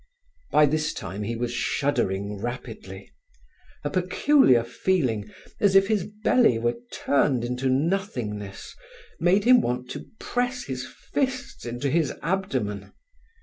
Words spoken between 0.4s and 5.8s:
By this time he was shuddering rapidly. A peculiar feeling, as